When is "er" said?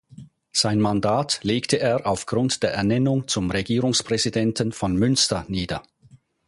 1.79-2.07